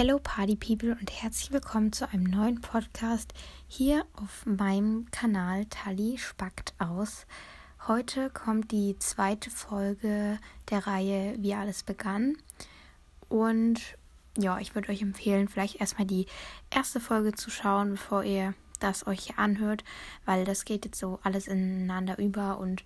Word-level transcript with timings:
Hello 0.00 0.18
Party 0.18 0.56
People 0.56 0.96
und 0.98 1.10
herzlich 1.10 1.52
willkommen 1.52 1.92
zu 1.92 2.08
einem 2.08 2.24
neuen 2.24 2.62
Podcast 2.62 3.34
hier 3.68 4.06
auf 4.14 4.46
meinem 4.46 5.04
Kanal 5.10 5.66
Tali 5.66 6.16
spackt 6.16 6.72
aus. 6.78 7.26
Heute 7.86 8.30
kommt 8.30 8.72
die 8.72 8.98
zweite 8.98 9.50
Folge 9.50 10.38
der 10.70 10.86
Reihe 10.86 11.34
Wie 11.36 11.52
alles 11.52 11.82
begann. 11.82 12.38
Und 13.28 13.98
ja, 14.38 14.58
ich 14.58 14.74
würde 14.74 14.88
euch 14.88 15.02
empfehlen, 15.02 15.48
vielleicht 15.48 15.82
erstmal 15.82 16.06
die 16.06 16.24
erste 16.70 16.98
Folge 16.98 17.32
zu 17.34 17.50
schauen, 17.50 17.90
bevor 17.90 18.24
ihr 18.24 18.54
das 18.78 19.06
euch 19.06 19.26
hier 19.26 19.38
anhört, 19.38 19.84
weil 20.24 20.46
das 20.46 20.64
geht 20.64 20.86
jetzt 20.86 20.98
so 20.98 21.18
alles 21.24 21.46
ineinander 21.46 22.18
über 22.18 22.58
und 22.58 22.84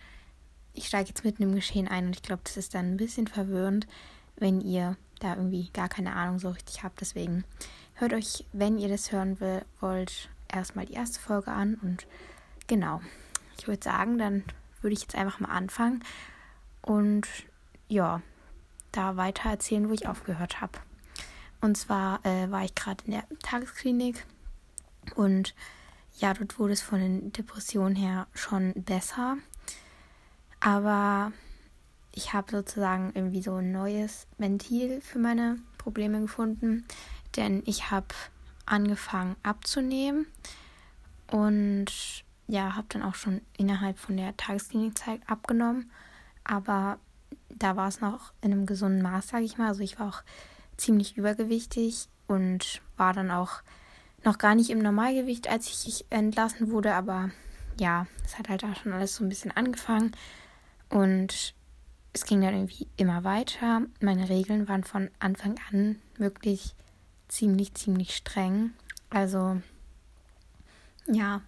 ich 0.73 0.89
steige 0.89 1.11
jetzt 1.11 1.23
mitten 1.23 1.45
im 1.45 1.55
Geschehen 1.55 1.87
ein 1.87 2.07
und 2.07 2.17
ich 2.17 2.23
glaube, 2.23 2.43
das 2.43 2.57
ist 2.57 2.75
dann 2.75 2.95
ein 2.95 2.97
bisschen 2.97 3.29
verwirrend, 3.29 3.87
wenn 4.35 4.61
ihr 4.61 4.97
da 5.25 5.37
irgendwie 5.37 5.71
gar 5.73 5.89
keine 5.89 6.15
Ahnung 6.15 6.39
so 6.39 6.51
richtig 6.51 6.83
habt. 6.83 7.01
Deswegen 7.01 7.45
hört 7.95 8.13
euch, 8.13 8.45
wenn 8.53 8.79
ihr 8.79 8.89
das 8.89 9.13
hören 9.13 9.41
will, 9.41 9.63
wollt, 9.81 10.29
erstmal 10.49 10.87
die 10.87 10.95
erste 10.95 11.21
Folge 11.21 11.51
an. 11.51 11.75
Und 11.83 12.07
genau, 12.67 13.01
ich 13.59 13.67
würde 13.67 13.83
sagen, 13.83 14.19
dann 14.19 14.45
würde 14.81 14.95
ich 14.95 15.03
jetzt 15.03 15.15
einfach 15.15 15.41
mal 15.41 15.49
anfangen 15.49 16.05
und 16.83 17.27
ja, 17.89 18.21
da 18.93 19.17
weiter 19.17 19.51
erzählen, 19.51 19.89
wo 19.89 19.95
ich 19.95 20.07
aufgehört 20.07 20.61
habe. 20.61 20.79
Und 21.61 21.77
zwar 21.77 22.25
äh, 22.27 22.51
war 22.51 22.65
ich 22.65 22.75
gerade 22.75 23.03
in 23.07 23.13
der 23.13 23.25
Tagesklinik 23.43 24.27
und 25.15 25.55
ja, 26.17 26.33
dort 26.35 26.59
wurde 26.59 26.75
es 26.75 26.83
von 26.83 27.01
den 27.01 27.33
Depressionen 27.33 27.97
her 27.97 28.27
schon 28.35 28.73
besser. 28.75 29.37
Aber 30.61 31.33
ich 32.15 32.33
habe 32.33 32.51
sozusagen 32.51 33.13
irgendwie 33.15 33.43
so 33.43 33.57
ein 33.57 33.73
neues 33.73 34.27
Ventil 34.39 35.01
für 35.01 35.19
meine 35.19 35.59
Probleme 35.79 36.21
gefunden, 36.21 36.85
denn 37.37 37.63
ich 37.67 37.91
habe 37.91 38.15
angefangen 38.67 39.37
abzunehmen 39.43 40.27
und 41.31 41.87
ja, 42.47 42.77
habe 42.77 42.87
dann 42.91 43.03
auch 43.03 43.15
schon 43.15 43.41
innerhalb 43.57 43.99
von 43.99 44.17
der 44.17 44.37
Tagesklinikzeit 44.37 45.21
abgenommen, 45.27 45.91
aber 46.45 46.99
da 47.49 47.77
war 47.77 47.89
es 47.89 48.01
noch 48.01 48.33
in 48.41 48.53
einem 48.53 48.67
gesunden 48.67 49.03
Maß, 49.03 49.29
sage 49.29 49.45
ich 49.45 49.59
mal. 49.59 49.69
Also 49.69 49.83
ich 49.83 49.99
war 49.99 50.09
auch 50.09 50.23
ziemlich 50.77 51.17
übergewichtig 51.17 52.09
und 52.27 52.81
war 52.97 53.13
dann 53.13 53.31
auch 53.31 53.63
noch 54.25 54.39
gar 54.39 54.55
nicht 54.55 54.71
im 54.71 54.79
Normalgewicht, 54.79 55.49
als 55.49 55.69
ich 55.87 56.07
entlassen 56.11 56.71
wurde, 56.71 56.95
aber 56.95 57.31
ja, 57.79 58.07
es 58.25 58.39
hat 58.39 58.49
halt 58.49 58.65
auch 58.65 58.77
schon 58.77 58.93
alles 58.93 59.17
so 59.17 59.25
ein 59.25 59.29
bisschen 59.29 59.51
angefangen. 59.51 60.13
Und 60.89 61.55
es 62.15 62.25
ging 62.25 62.41
dann 62.41 62.55
irgendwie 62.55 62.87
immer 62.97 63.25
weiter. 63.25 63.83
Meine 64.01 64.29
Regeln 64.29 64.69
waren 64.69 64.85
von 64.85 65.11
Anfang 65.19 65.57
an 65.71 66.01
wirklich 66.17 66.75
ziemlich, 67.29 67.75
ziemlich 67.75 68.17
streng. 68.17 68.73
Also 69.11 69.61
ja, 71.07 71.43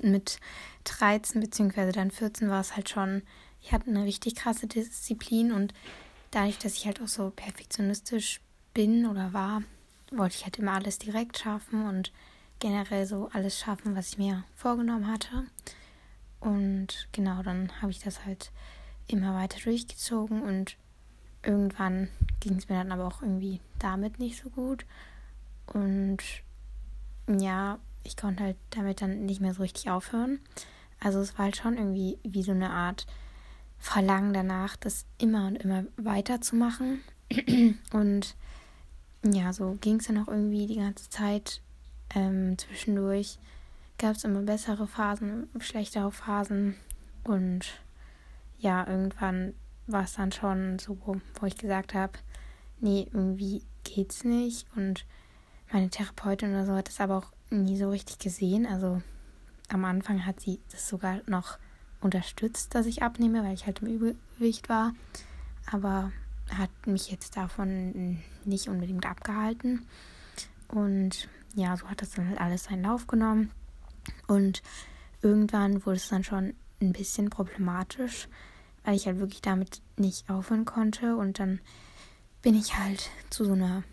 mit 0.00 0.40
13 0.84 1.40
bzw. 1.40 1.92
dann 1.92 2.10
14 2.10 2.48
war 2.48 2.60
es 2.60 2.74
halt 2.74 2.88
schon, 2.88 3.22
ich 3.60 3.72
hatte 3.72 3.90
eine 3.90 4.04
richtig 4.04 4.34
krasse 4.34 4.66
Disziplin 4.66 5.52
und 5.52 5.74
dadurch, 6.30 6.58
dass 6.58 6.74
ich 6.74 6.86
halt 6.86 7.00
auch 7.02 7.08
so 7.08 7.30
perfektionistisch 7.30 8.40
bin 8.72 9.06
oder 9.06 9.34
war, 9.34 9.62
wollte 10.10 10.36
ich 10.36 10.44
halt 10.44 10.58
immer 10.58 10.72
alles 10.72 10.98
direkt 10.98 11.38
schaffen 11.38 11.86
und 11.86 12.12
generell 12.58 13.06
so 13.06 13.28
alles 13.32 13.58
schaffen, 13.58 13.94
was 13.94 14.08
ich 14.08 14.18
mir 14.18 14.44
vorgenommen 14.56 15.08
hatte. 15.08 15.44
Und 16.40 17.08
genau, 17.12 17.42
dann 17.42 17.70
habe 17.82 17.92
ich 17.92 18.00
das 18.00 18.24
halt 18.24 18.50
immer 19.08 19.34
weiter 19.34 19.60
durchgezogen 19.60 20.42
und 20.42 20.76
irgendwann 21.42 22.08
ging 22.40 22.56
es 22.56 22.68
mir 22.68 22.76
dann 22.76 22.92
aber 22.92 23.06
auch 23.06 23.22
irgendwie 23.22 23.60
damit 23.78 24.18
nicht 24.18 24.42
so 24.42 24.50
gut. 24.50 24.84
Und 25.66 26.18
ja, 27.28 27.78
ich 28.04 28.16
konnte 28.16 28.44
halt 28.44 28.56
damit 28.70 29.00
dann 29.00 29.26
nicht 29.26 29.40
mehr 29.40 29.54
so 29.54 29.62
richtig 29.62 29.90
aufhören. 29.90 30.40
Also 31.00 31.20
es 31.20 31.36
war 31.36 31.46
halt 31.46 31.56
schon 31.56 31.76
irgendwie 31.76 32.18
wie 32.22 32.42
so 32.42 32.52
eine 32.52 32.70
Art 32.70 33.06
Verlangen 33.78 34.32
danach, 34.32 34.76
das 34.76 35.06
immer 35.18 35.46
und 35.48 35.56
immer 35.56 35.84
weiterzumachen. 35.96 37.00
und 37.92 38.36
ja, 39.24 39.52
so 39.52 39.76
ging 39.80 39.96
es 39.96 40.06
dann 40.06 40.22
auch 40.22 40.28
irgendwie 40.28 40.66
die 40.66 40.76
ganze 40.76 41.10
Zeit. 41.10 41.60
Ähm, 42.14 42.58
zwischendurch 42.58 43.38
gab 43.98 44.16
es 44.16 44.24
immer 44.24 44.42
bessere 44.42 44.86
Phasen, 44.86 45.48
schlechtere 45.58 46.12
Phasen. 46.12 46.76
Und 47.24 47.80
ja, 48.62 48.86
irgendwann 48.86 49.54
war 49.88 50.04
es 50.04 50.14
dann 50.14 50.30
schon 50.30 50.78
so, 50.78 50.96
wo 51.04 51.46
ich 51.46 51.58
gesagt 51.58 51.94
habe, 51.94 52.12
nee, 52.80 53.08
irgendwie 53.12 53.64
geht's 53.82 54.22
nicht. 54.22 54.66
Und 54.76 55.04
meine 55.72 55.90
Therapeutin 55.90 56.50
oder 56.50 56.64
so 56.64 56.72
hat 56.74 56.88
es 56.88 57.00
aber 57.00 57.18
auch 57.18 57.32
nie 57.50 57.76
so 57.76 57.90
richtig 57.90 58.18
gesehen. 58.20 58.64
Also 58.64 59.02
am 59.68 59.84
Anfang 59.84 60.24
hat 60.24 60.40
sie 60.40 60.60
das 60.70 60.88
sogar 60.88 61.20
noch 61.26 61.58
unterstützt, 62.00 62.74
dass 62.74 62.86
ich 62.86 63.02
abnehme, 63.02 63.42
weil 63.42 63.54
ich 63.54 63.66
halt 63.66 63.82
im 63.82 63.88
Übergewicht 63.88 64.68
war. 64.68 64.94
Aber 65.70 66.12
hat 66.56 66.70
mich 66.86 67.10
jetzt 67.10 67.36
davon 67.36 68.22
nicht 68.44 68.68
unbedingt 68.68 69.06
abgehalten. 69.06 69.86
Und 70.68 71.28
ja, 71.54 71.76
so 71.76 71.88
hat 71.88 72.00
das 72.00 72.12
dann 72.12 72.28
halt 72.28 72.40
alles 72.40 72.64
seinen 72.64 72.84
Lauf 72.84 73.08
genommen. 73.08 73.50
Und 74.28 74.62
irgendwann 75.20 75.84
wurde 75.84 75.96
es 75.96 76.08
dann 76.08 76.22
schon 76.22 76.54
ein 76.80 76.92
bisschen 76.92 77.30
problematisch, 77.30 78.28
weil 78.84 78.96
ich 78.96 79.06
halt 79.06 79.18
wirklich 79.18 79.42
damit 79.42 79.82
nicht 79.96 80.28
aufhören 80.28 80.64
konnte. 80.64 81.16
Und 81.16 81.38
dann 81.38 81.60
bin 82.42 82.54
ich 82.54 82.76
halt 82.76 83.10
zu 83.30 83.44
so 83.44 83.52
einer, 83.52 83.84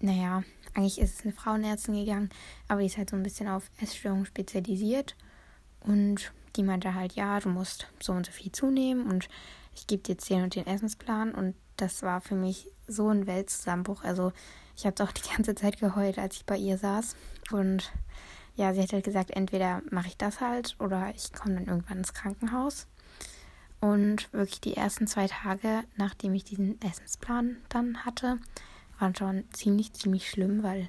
naja, 0.00 0.42
eigentlich 0.74 1.00
ist 1.00 1.20
es 1.20 1.24
eine 1.24 1.32
Frauenärztin 1.32 1.94
gegangen, 1.94 2.30
aber 2.68 2.80
die 2.80 2.86
ist 2.86 2.98
halt 2.98 3.10
so 3.10 3.16
ein 3.16 3.22
bisschen 3.22 3.48
auf 3.48 3.70
Essstörungen 3.80 4.26
spezialisiert. 4.26 5.16
Und 5.80 6.32
die 6.56 6.62
meinte 6.62 6.94
halt, 6.94 7.14
ja, 7.14 7.38
du 7.40 7.48
musst 7.48 7.88
so 8.00 8.12
und 8.12 8.26
so 8.26 8.32
viel 8.32 8.52
zunehmen 8.52 9.06
und 9.06 9.28
ich 9.74 9.86
gebe 9.86 10.02
dir 10.02 10.16
den 10.16 10.44
und 10.44 10.54
den 10.54 10.66
Essensplan. 10.66 11.34
Und 11.34 11.54
das 11.76 12.02
war 12.02 12.20
für 12.20 12.36
mich 12.36 12.68
so 12.86 13.08
ein 13.08 13.26
Weltzusammenbruch. 13.26 14.04
Also 14.04 14.32
ich 14.76 14.86
habe 14.86 15.02
auch 15.02 15.12
die 15.12 15.28
ganze 15.28 15.54
Zeit 15.54 15.78
geheult, 15.78 16.18
als 16.18 16.36
ich 16.36 16.46
bei 16.46 16.56
ihr 16.56 16.78
saß. 16.78 17.16
Und 17.50 17.92
ja, 18.56 18.72
sie 18.72 18.82
hat 18.82 18.92
halt 18.92 19.04
gesagt, 19.04 19.30
entweder 19.30 19.82
mache 19.90 20.08
ich 20.08 20.16
das 20.16 20.40
halt 20.40 20.76
oder 20.78 21.12
ich 21.14 21.32
komme 21.32 21.56
dann 21.56 21.66
irgendwann 21.66 21.98
ins 21.98 22.14
Krankenhaus. 22.14 22.86
Und 23.84 24.32
wirklich 24.32 24.62
die 24.62 24.78
ersten 24.78 25.06
zwei 25.06 25.26
Tage, 25.26 25.84
nachdem 25.96 26.32
ich 26.32 26.42
diesen 26.42 26.80
Essensplan 26.80 27.58
dann 27.68 28.06
hatte, 28.06 28.38
waren 28.98 29.14
schon 29.14 29.44
ziemlich, 29.52 29.92
ziemlich 29.92 30.30
schlimm, 30.30 30.62
weil 30.62 30.88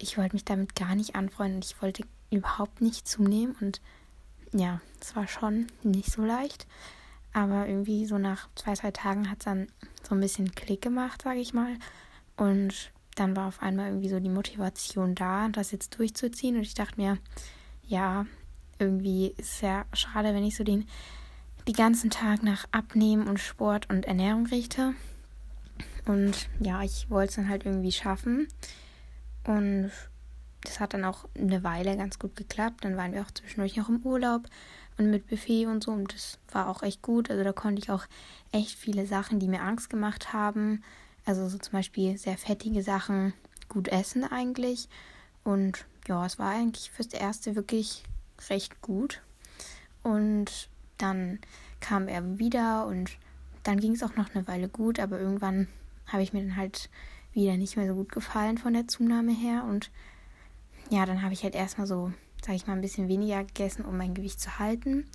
ich 0.00 0.18
wollte 0.18 0.34
mich 0.34 0.44
damit 0.44 0.74
gar 0.74 0.96
nicht 0.96 1.14
anfreunden. 1.14 1.62
Ich 1.62 1.80
wollte 1.80 2.02
überhaupt 2.32 2.80
nicht 2.80 3.06
zunehmen 3.06 3.54
und 3.60 3.80
ja, 4.52 4.80
es 5.00 5.14
war 5.14 5.28
schon 5.28 5.68
nicht 5.84 6.10
so 6.10 6.24
leicht. 6.24 6.66
Aber 7.32 7.68
irgendwie 7.68 8.04
so 8.04 8.18
nach 8.18 8.48
zwei, 8.56 8.74
drei 8.74 8.90
Tagen 8.90 9.30
hat 9.30 9.38
es 9.38 9.44
dann 9.44 9.68
so 10.02 10.16
ein 10.16 10.20
bisschen 10.20 10.56
Klick 10.56 10.82
gemacht, 10.82 11.22
sage 11.22 11.38
ich 11.38 11.54
mal. 11.54 11.76
Und 12.36 12.90
dann 13.14 13.36
war 13.36 13.46
auf 13.46 13.62
einmal 13.62 13.90
irgendwie 13.90 14.08
so 14.08 14.18
die 14.18 14.28
Motivation 14.28 15.14
da, 15.14 15.50
das 15.50 15.70
jetzt 15.70 15.96
durchzuziehen. 15.96 16.56
Und 16.56 16.62
ich 16.62 16.74
dachte 16.74 17.00
mir, 17.00 17.18
ja, 17.86 18.26
irgendwie 18.80 19.34
ist 19.36 19.52
es 19.52 19.60
ja 19.60 19.84
schade, 19.92 20.34
wenn 20.34 20.42
ich 20.42 20.56
so 20.56 20.64
den 20.64 20.88
die 21.68 21.74
ganzen 21.74 22.08
Tag 22.08 22.42
nach 22.42 22.64
Abnehmen 22.72 23.28
und 23.28 23.38
Sport 23.38 23.90
und 23.90 24.06
Ernährung 24.06 24.46
richte. 24.46 24.94
Und 26.06 26.48
ja, 26.60 26.82
ich 26.82 27.10
wollte 27.10 27.28
es 27.28 27.36
dann 27.36 27.48
halt 27.50 27.66
irgendwie 27.66 27.92
schaffen. 27.92 28.48
Und 29.46 29.90
das 30.62 30.80
hat 30.80 30.94
dann 30.94 31.04
auch 31.04 31.28
eine 31.38 31.62
Weile 31.62 31.94
ganz 31.98 32.18
gut 32.18 32.36
geklappt. 32.36 32.84
Dann 32.84 32.96
waren 32.96 33.12
wir 33.12 33.20
auch 33.20 33.30
zwischendurch 33.30 33.76
noch 33.76 33.90
im 33.90 34.00
Urlaub 34.02 34.48
und 34.96 35.10
mit 35.10 35.28
Buffet 35.28 35.66
und 35.66 35.84
so. 35.84 35.90
Und 35.90 36.14
das 36.14 36.38
war 36.52 36.68
auch 36.68 36.82
echt 36.82 37.02
gut. 37.02 37.30
Also 37.30 37.44
da 37.44 37.52
konnte 37.52 37.82
ich 37.82 37.90
auch 37.90 38.06
echt 38.50 38.78
viele 38.78 39.06
Sachen, 39.06 39.38
die 39.38 39.48
mir 39.48 39.60
Angst 39.60 39.90
gemacht 39.90 40.32
haben. 40.32 40.82
Also 41.26 41.50
so 41.50 41.58
zum 41.58 41.72
Beispiel 41.72 42.16
sehr 42.16 42.38
fettige 42.38 42.82
Sachen 42.82 43.34
gut 43.68 43.88
essen 43.88 44.24
eigentlich. 44.24 44.88
Und 45.44 45.84
ja, 46.06 46.24
es 46.24 46.38
war 46.38 46.50
eigentlich 46.50 46.90
fürs 46.90 47.08
Erste 47.08 47.56
wirklich 47.56 48.04
recht 48.48 48.80
gut. 48.80 49.20
Und 50.02 50.70
dann 50.98 51.38
kam 51.80 52.08
er 52.08 52.38
wieder 52.38 52.86
und 52.86 53.16
dann 53.62 53.80
ging 53.80 53.92
es 53.92 54.02
auch 54.02 54.16
noch 54.16 54.34
eine 54.34 54.46
Weile 54.46 54.68
gut, 54.68 55.00
aber 55.00 55.18
irgendwann 55.18 55.68
habe 56.06 56.22
ich 56.22 56.32
mir 56.32 56.42
dann 56.42 56.56
halt 56.56 56.90
wieder 57.32 57.56
nicht 57.56 57.76
mehr 57.76 57.86
so 57.86 57.94
gut 57.94 58.12
gefallen 58.12 58.58
von 58.58 58.72
der 58.72 58.88
Zunahme 58.88 59.32
her 59.32 59.64
und 59.64 59.90
ja, 60.90 61.04
dann 61.06 61.22
habe 61.22 61.34
ich 61.34 61.42
halt 61.42 61.54
erstmal 61.54 61.86
so, 61.86 62.12
sage 62.42 62.56
ich 62.56 62.66
mal, 62.66 62.72
ein 62.74 62.80
bisschen 62.80 63.08
weniger 63.08 63.44
gegessen, 63.44 63.84
um 63.84 63.96
mein 63.96 64.14
Gewicht 64.14 64.40
zu 64.40 64.58
halten. 64.58 65.06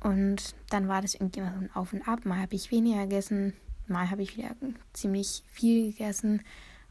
Und 0.00 0.54
dann 0.70 0.88
war 0.88 1.02
das 1.02 1.14
irgendwie 1.14 1.40
immer 1.40 1.52
so 1.52 1.58
ein 1.58 1.74
Auf 1.74 1.92
und 1.92 2.06
Ab. 2.06 2.24
Mal 2.24 2.40
habe 2.40 2.54
ich 2.54 2.70
weniger 2.70 3.02
gegessen, 3.02 3.54
mal 3.86 4.10
habe 4.10 4.22
ich 4.22 4.36
wieder 4.36 4.54
ziemlich 4.92 5.42
viel 5.46 5.92
gegessen. 5.92 6.42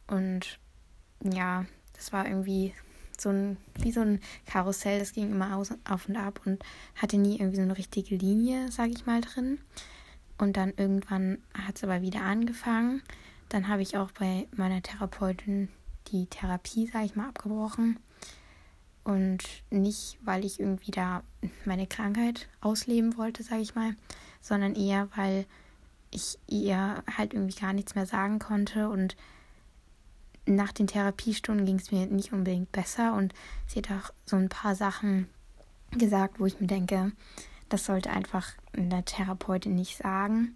Und 0.08 0.60
ja, 1.24 1.66
das 1.94 2.14
war 2.14 2.28
irgendwie 2.28 2.74
so 3.22 3.30
ein, 3.30 3.58
wie 3.80 3.92
so 3.92 4.02
ein 4.02 4.20
Karussell, 4.46 5.00
das 5.00 5.14
ging 5.14 5.32
immer 5.32 5.56
aus, 5.56 5.72
auf 5.90 6.08
und 6.08 6.18
ab 6.18 6.42
und 6.46 6.64
hatte 6.96 7.18
nie 7.18 7.38
irgendwie 7.38 7.58
so 7.58 7.64
eine 7.64 7.78
richtige 7.78 8.16
Linie, 8.16 8.72
sage 8.72 8.92
ich 8.92 9.06
mal, 9.06 9.22
drin. 9.22 9.60
Und 10.38 10.58
dann 10.58 10.74
irgendwann 10.78 11.40
hat 11.54 11.78
es 11.78 11.84
aber 11.84 12.02
wieder 12.02 12.22
angefangen. 12.22 13.02
Dann 13.50 13.68
habe 13.68 13.82
ich 13.82 13.98
auch 13.98 14.12
bei 14.12 14.48
meiner 14.56 14.82
Therapeutin 14.82 15.70
die 16.08 16.28
Therapie, 16.28 16.88
sage 16.88 17.06
ich 17.06 17.16
mal, 17.16 17.30
abgebrochen. 17.30 18.00
Und 19.04 19.44
nicht, 19.70 20.18
weil 20.22 20.46
ich 20.46 20.60
irgendwie 20.60 20.92
da 20.92 21.24
meine 21.66 21.88
Krankheit 21.88 22.48
ausleben 22.62 23.18
wollte, 23.18 23.44
sage 23.44 23.62
ich 23.62 23.76
mal, 23.76 23.96
sondern 24.42 24.76
eher, 24.76 25.10
weil 25.16 25.46
ich 26.12 26.38
ihr 26.48 27.04
halt 27.18 27.34
irgendwie 27.34 27.60
gar 27.60 27.74
nichts 27.74 27.96
mehr 27.96 28.06
sagen 28.06 28.40
konnte 28.40 28.90
und 28.90 29.16
nach 30.56 30.72
den 30.72 30.88
Therapiestunden 30.88 31.66
ging 31.66 31.78
es 31.78 31.92
mir 31.92 32.06
nicht 32.08 32.34
unbedingt 32.34 32.72
besser 32.72 33.14
und 33.14 33.34
sie 33.68 33.80
hat 33.80 33.92
auch 33.92 34.14
so 34.26 34.36
ein 34.36 34.50
paar 34.50 34.76
Sachen 34.76 35.28
gesagt, 35.92 36.40
wo 36.40 36.46
ich 36.46 36.60
mir 36.60 36.68
denke, 36.68 37.12
das 37.70 37.86
sollte 37.86 38.10
einfach 38.10 38.54
eine 38.74 39.04
Therapeutin 39.04 39.76
nicht 39.76 39.98
sagen. 39.98 40.54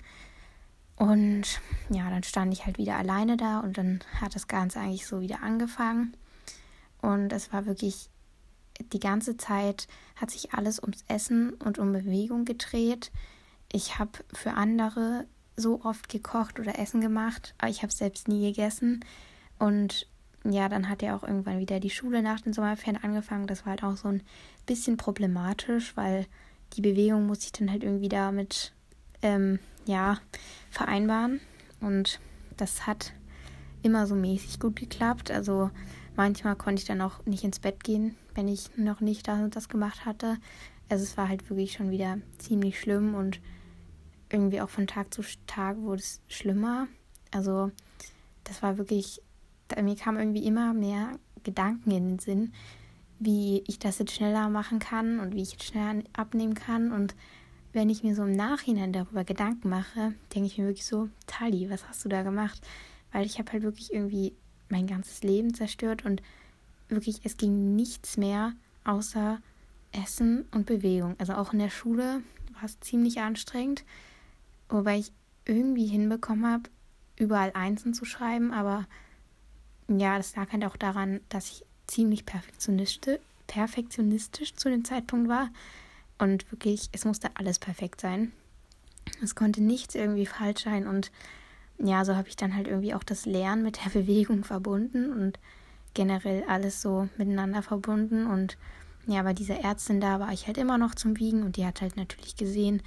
Und 0.95 1.61
ja, 1.89 2.09
dann 2.09 2.23
stand 2.23 2.53
ich 2.53 2.65
halt 2.65 2.77
wieder 2.77 2.97
alleine 2.97 3.37
da 3.37 3.59
und 3.59 3.77
dann 3.77 3.99
hat 4.19 4.35
das 4.35 4.47
Ganze 4.47 4.79
eigentlich 4.79 5.07
so 5.07 5.21
wieder 5.21 5.41
angefangen. 5.41 6.15
Und 7.01 7.33
es 7.33 7.51
war 7.51 7.65
wirklich 7.65 8.09
die 8.91 8.99
ganze 8.99 9.37
Zeit 9.37 9.87
hat 10.15 10.31
sich 10.31 10.53
alles 10.53 10.81
ums 10.81 11.03
Essen 11.07 11.53
und 11.53 11.79
um 11.79 11.91
Bewegung 11.91 12.45
gedreht. 12.45 13.11
Ich 13.71 13.99
habe 13.99 14.11
für 14.33 14.53
andere 14.53 15.25
so 15.55 15.83
oft 15.83 16.09
gekocht 16.09 16.59
oder 16.59 16.79
Essen 16.79 17.01
gemacht, 17.01 17.53
aber 17.57 17.69
ich 17.69 17.83
habe 17.83 17.93
selbst 17.93 18.27
nie 18.27 18.47
gegessen. 18.47 19.03
Und 19.63 20.07
ja, 20.43 20.67
dann 20.67 20.89
hat 20.89 21.01
ja 21.01 21.15
auch 21.15 21.23
irgendwann 21.23 21.59
wieder 21.59 21.79
die 21.79 21.89
Schule 21.89 22.21
nach 22.21 22.41
den 22.41 22.51
Sommerferien 22.51 23.01
angefangen. 23.01 23.47
Das 23.47 23.61
war 23.61 23.69
halt 23.69 23.83
auch 23.85 23.95
so 23.95 24.09
ein 24.09 24.21
bisschen 24.65 24.97
problematisch, 24.97 25.95
weil 25.95 26.25
die 26.73 26.81
Bewegung 26.81 27.27
muss 27.27 27.45
ich 27.45 27.53
dann 27.53 27.71
halt 27.71 27.81
irgendwie 27.81 28.09
damit 28.09 28.73
ähm, 29.21 29.59
ja, 29.85 30.19
vereinbaren. 30.69 31.39
Und 31.79 32.19
das 32.57 32.87
hat 32.87 33.13
immer 33.83 34.05
so 34.05 34.15
mäßig 34.15 34.59
gut 34.59 34.75
geklappt. 34.75 35.31
Also 35.31 35.69
manchmal 36.17 36.57
konnte 36.57 36.81
ich 36.81 36.87
dann 36.87 36.99
auch 36.99 37.25
nicht 37.25 37.45
ins 37.45 37.59
Bett 37.59 37.85
gehen, 37.85 38.17
wenn 38.35 38.49
ich 38.49 38.75
noch 38.75 38.99
nicht 38.99 39.29
das 39.29 39.39
und 39.39 39.55
das 39.55 39.69
gemacht 39.69 40.05
hatte. 40.05 40.35
Also 40.89 41.05
es 41.05 41.15
war 41.15 41.29
halt 41.29 41.49
wirklich 41.49 41.71
schon 41.71 41.89
wieder 41.89 42.17
ziemlich 42.37 42.81
schlimm 42.81 43.15
und 43.15 43.39
irgendwie 44.29 44.59
auch 44.59 44.69
von 44.69 44.87
Tag 44.87 45.13
zu 45.13 45.21
Tag 45.47 45.77
wurde 45.77 46.01
es 46.01 46.19
schlimmer. 46.27 46.89
Also 47.31 47.71
das 48.43 48.61
war 48.61 48.77
wirklich, 48.77 49.21
mir 49.81 49.95
kam 49.95 50.17
irgendwie 50.17 50.45
immer 50.45 50.73
mehr 50.73 51.19
Gedanken 51.43 51.91
in 51.91 52.07
den 52.09 52.19
Sinn, 52.19 52.53
wie 53.19 53.63
ich 53.67 53.79
das 53.79 53.99
jetzt 53.99 54.13
schneller 54.13 54.49
machen 54.49 54.79
kann 54.79 55.19
und 55.19 55.33
wie 55.33 55.41
ich 55.41 55.53
jetzt 55.53 55.65
schneller 55.65 56.03
abnehmen 56.13 56.53
kann. 56.53 56.91
Und 56.91 57.15
wenn 57.71 57.89
ich 57.89 58.03
mir 58.03 58.15
so 58.15 58.23
im 58.23 58.35
Nachhinein 58.35 58.93
darüber 58.93 59.23
Gedanken 59.23 59.69
mache, 59.69 60.13
denke 60.33 60.47
ich 60.47 60.57
mir 60.57 60.65
wirklich 60.65 60.85
so, 60.85 61.09
Tali, 61.25 61.69
was 61.69 61.87
hast 61.87 62.03
du 62.05 62.09
da 62.09 62.23
gemacht? 62.23 62.61
Weil 63.11 63.25
ich 63.25 63.39
habe 63.39 63.51
halt 63.51 63.63
wirklich 63.63 63.93
irgendwie 63.93 64.33
mein 64.69 64.87
ganzes 64.87 65.23
Leben 65.23 65.53
zerstört 65.53 66.05
und 66.05 66.21
wirklich, 66.89 67.21
es 67.23 67.37
ging 67.37 67.75
nichts 67.75 68.17
mehr 68.17 68.53
außer 68.83 69.39
Essen 69.91 70.45
und 70.51 70.65
Bewegung. 70.65 71.15
Also 71.19 71.33
auch 71.33 71.53
in 71.53 71.59
der 71.59 71.69
Schule 71.69 72.21
war 72.53 72.63
es 72.63 72.79
ziemlich 72.79 73.19
anstrengend, 73.19 73.83
wobei 74.69 74.99
ich 74.99 75.11
irgendwie 75.45 75.85
hinbekommen 75.85 76.45
habe, 76.45 76.69
überall 77.17 77.51
Einsen 77.53 77.93
zu 77.93 78.05
schreiben, 78.05 78.51
aber 78.51 78.87
ja, 79.87 80.17
das 80.17 80.35
lag 80.35 80.51
halt 80.51 80.65
auch 80.65 80.77
daran, 80.77 81.19
dass 81.29 81.49
ich 81.49 81.65
ziemlich 81.87 82.25
perfektionistisch, 82.25 84.55
zu 84.55 84.69
dem 84.69 84.85
Zeitpunkt 84.85 85.29
war 85.29 85.49
und 86.17 86.49
wirklich, 86.51 86.89
es 86.91 87.05
musste 87.05 87.29
alles 87.35 87.59
perfekt 87.59 88.01
sein. 88.01 88.31
Es 89.21 89.35
konnte 89.35 89.61
nichts 89.61 89.95
irgendwie 89.95 90.25
falsch 90.25 90.63
sein 90.63 90.87
und 90.87 91.11
ja, 91.79 92.05
so 92.05 92.15
habe 92.15 92.29
ich 92.29 92.35
dann 92.35 92.55
halt 92.55 92.67
irgendwie 92.67 92.93
auch 92.93 93.03
das 93.03 93.25
Lernen 93.25 93.63
mit 93.63 93.83
der 93.83 93.89
Bewegung 94.01 94.43
verbunden 94.43 95.11
und 95.11 95.39
generell 95.93 96.43
alles 96.47 96.81
so 96.81 97.07
miteinander 97.17 97.61
verbunden. 97.61 98.25
Und 98.25 98.57
ja, 99.07 99.21
bei 99.23 99.33
dieser 99.33 99.59
Ärztin 99.59 99.99
da 99.99 100.19
war 100.19 100.31
ich 100.31 100.47
halt 100.47 100.57
immer 100.57 100.77
noch 100.77 100.95
zum 100.95 101.19
Wiegen 101.19 101.43
und 101.43 101.57
die 101.57 101.65
hat 101.65 101.81
halt 101.81 101.97
natürlich 101.97 102.35
gesehen, 102.35 102.81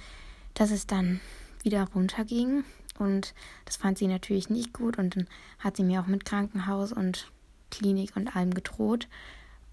dass 0.53 0.71
es 0.71 0.87
dann 0.87 1.19
wieder 1.63 1.87
runterging. 1.93 2.63
Und 2.99 3.33
das 3.65 3.77
fand 3.77 3.97
sie 3.97 4.07
natürlich 4.07 4.49
nicht 4.49 4.73
gut. 4.73 4.97
Und 4.97 5.15
dann 5.15 5.27
hat 5.59 5.77
sie 5.77 5.83
mir 5.83 6.01
auch 6.01 6.07
mit 6.07 6.25
Krankenhaus 6.25 6.91
und 6.91 7.31
Klinik 7.71 8.15
und 8.15 8.35
allem 8.35 8.53
gedroht. 8.53 9.07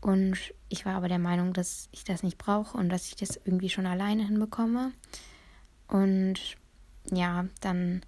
Und 0.00 0.38
ich 0.68 0.84
war 0.84 0.94
aber 0.94 1.08
der 1.08 1.18
Meinung, 1.18 1.52
dass 1.52 1.88
ich 1.92 2.04
das 2.04 2.22
nicht 2.22 2.36
brauche 2.36 2.76
und 2.76 2.88
dass 2.90 3.06
ich 3.06 3.16
das 3.16 3.40
irgendwie 3.44 3.70
schon 3.70 3.86
alleine 3.86 4.26
hinbekomme. 4.26 4.92
Und 5.88 6.56
ja, 7.10 7.46
dann 7.60 8.02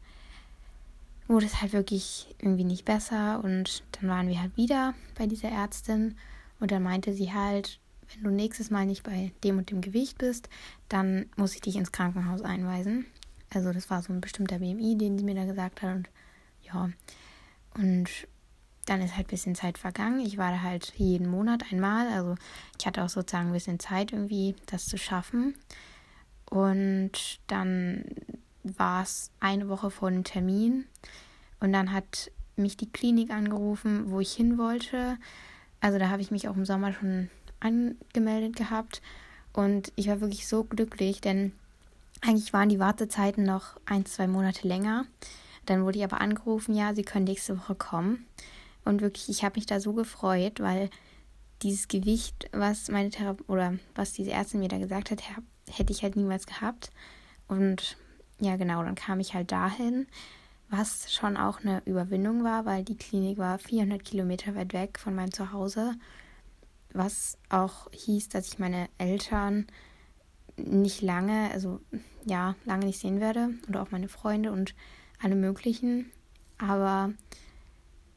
wurde 1.27 1.47
es 1.47 1.61
halt 1.61 1.73
wirklich 1.73 2.35
irgendwie 2.39 2.65
nicht 2.65 2.85
besser 2.85 3.43
und 3.43 3.83
dann 3.93 4.09
waren 4.11 4.29
wir 4.29 4.41
halt 4.41 4.57
wieder 4.57 4.95
bei 5.17 5.27
dieser 5.27 5.49
Ärztin 5.49 6.17
und 6.61 6.71
dann 6.71 6.83
meinte 6.83 7.13
sie 7.13 7.33
halt, 7.33 7.81
wenn 8.15 8.25
du 8.25 8.31
nächstes 8.31 8.71
Mal 8.71 8.87
nicht 8.87 9.03
bei 9.03 9.33
dem 9.43 9.59
und 9.59 9.71
dem 9.71 9.81
Gewicht 9.81 10.19
bist, 10.19 10.49
dann 10.89 11.27
muss 11.37 11.55
ich 11.55 11.61
dich 11.61 11.77
ins 11.77 11.93
Krankenhaus 11.93 12.43
einweisen. 12.43 13.07
Also 13.53 13.73
das 13.73 13.91
war 13.91 14.03
so 14.03 14.13
ein 14.13 14.21
bestimmter 14.21 14.59
BMI, 14.59 14.97
den 14.99 15.19
sie 15.19 15.25
mir 15.25 15.35
da 15.35 15.45
gesagt 15.45 15.83
hat 15.83 15.95
und 15.95 16.09
ja. 16.63 16.91
Und 17.75 18.09
dann 18.87 19.03
ist 19.03 19.17
halt 19.17 19.27
ein 19.27 19.31
bisschen 19.31 19.55
Zeit 19.55 19.79
vergangen. 19.79 20.21
Ich 20.21 20.39
war 20.39 20.53
da 20.53 20.63
halt 20.63 20.93
jeden 20.97 21.29
Monat 21.29 21.65
einmal. 21.71 22.09
Also 22.09 22.37
ich 22.79 22.87
hatte 22.87 23.03
auch 23.03 23.09
sozusagen 23.09 23.49
ein 23.49 23.53
bisschen 23.53 23.81
Zeit 23.81 24.13
irgendwie, 24.13 24.55
das 24.67 24.87
zu 24.87 24.97
schaffen. 24.97 25.55
Und 26.49 27.41
dann 27.49 28.05
war 28.63 29.03
es 29.03 29.31
eine 29.41 29.69
Woche 29.69 29.91
vor 29.91 30.11
dem 30.11 30.25
Termin 30.25 30.87
und 31.61 31.73
dann 31.73 31.93
hat 31.93 32.31
mich 32.57 32.77
die 32.77 32.91
Klinik 32.91 33.31
angerufen, 33.31 34.11
wo 34.11 34.21
ich 34.21 34.33
hin 34.33 34.59
wollte. 34.59 35.19
Also 35.81 35.99
da 35.99 36.09
habe 36.09 36.23
ich 36.23 36.31
mich 36.31 36.49
auch 36.49 36.57
im 36.57 36.65
Sommer 36.65 36.93
schon 36.93 37.31
angemeldet 37.61 38.57
gehabt 38.57 39.03
und 39.53 39.93
ich 39.97 40.09
war 40.09 40.21
wirklich 40.21 40.47
so 40.47 40.65
glücklich, 40.65 41.21
denn 41.21 41.53
eigentlich 42.23 42.53
waren 42.53 42.69
die 42.69 42.79
Wartezeiten 42.79 43.45
noch 43.45 43.79
ein, 43.87 44.07
zwei 44.07 44.27
Monate 44.27 44.67
länger. 44.67 45.07
Dann 45.67 45.85
wurde 45.85 45.99
ich 45.99 46.05
aber 46.05 46.21
angerufen, 46.21 46.75
ja, 46.75 46.95
sie 46.95 47.03
können 47.03 47.25
nächste 47.25 47.59
Woche 47.59 47.75
kommen. 47.75 48.27
Und 48.85 49.01
wirklich, 49.01 49.29
ich 49.29 49.45
habe 49.45 49.57
mich 49.57 49.67
da 49.67 49.81
so 49.81 49.93
gefreut, 49.93 50.61
weil 50.61 50.91
dieses 51.63 51.89
Gewicht, 51.89 52.49
was 52.53 52.89
meine 52.89 53.11
Therape 53.11 53.45
oder 53.49 53.75
was 53.95 54.13
diese 54.13 54.31
Ärztin 54.31 54.61
mir 54.61 54.69
da 54.69 54.79
gesagt 54.79 55.11
hat, 55.11 55.23
hätte 55.69 55.93
ich 55.93 56.03
halt 56.03 56.17
niemals 56.17 56.47
gehabt. 56.47 56.91
Und 57.49 57.97
ja, 58.39 58.57
genau, 58.57 58.83
dann 58.83 58.95
kam 58.95 59.19
ich 59.21 59.35
halt 59.35 59.51
dahin, 59.51 60.07
was 60.69 61.13
schon 61.13 61.37
auch 61.37 61.61
eine 61.61 61.83
Überwindung 61.85 62.45
war, 62.45 62.65
weil 62.67 62.85
die 62.85 62.97
Klinik 62.97 63.39
war 63.39 63.59
400 63.59 64.05
Kilometer 64.05 64.55
weit 64.55 64.73
weg 64.73 64.99
von 64.99 65.15
meinem 65.15 65.33
Zuhause, 65.33 65.95
was 66.93 67.39
auch 67.49 67.91
hieß, 67.93 68.29
dass 68.29 68.49
ich 68.49 68.59
meine 68.59 68.89
Eltern 68.99 69.67
nicht 70.57 71.03
lange, 71.03 71.51
also 71.53 71.81
ja, 72.25 72.55
lange 72.65 72.87
nicht 72.87 73.01
sehen 73.01 73.21
werde 73.21 73.51
oder 73.69 73.83
auch 73.83 73.91
meine 73.91 74.09
Freunde 74.09 74.53
und 74.53 74.75
alle 75.21 75.37
möglichen. 75.37 76.11
Aber 76.59 77.13